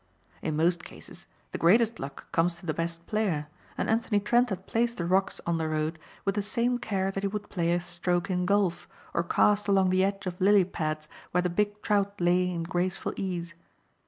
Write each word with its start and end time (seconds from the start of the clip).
In 0.41 0.55
most 0.55 0.83
cases 0.83 1.27
the 1.51 1.59
greatest 1.59 1.99
luck 1.99 2.31
comes 2.31 2.55
to 2.55 2.65
the 2.65 2.73
best 2.73 3.05
player 3.05 3.49
and 3.77 3.87
Anthony 3.87 4.19
Trent 4.19 4.49
had 4.49 4.65
placed 4.65 4.97
the 4.97 5.05
rocks 5.05 5.39
on 5.45 5.59
the 5.59 5.69
road 5.69 5.99
with 6.25 6.33
the 6.33 6.41
same 6.41 6.79
care 6.79 7.11
that 7.11 7.21
he 7.21 7.27
would 7.27 7.49
play 7.51 7.71
a 7.71 7.79
stroke 7.79 8.27
in 8.27 8.47
golf 8.47 8.87
or 9.13 9.21
cast 9.21 9.67
along 9.67 9.91
the 9.91 10.03
edge 10.03 10.25
of 10.25 10.41
lily 10.41 10.65
pads 10.65 11.07
where 11.29 11.43
the 11.43 11.51
big 11.51 11.83
trout 11.83 12.19
lay 12.19 12.49
in 12.49 12.63
graceful 12.63 13.13
ease. 13.15 13.53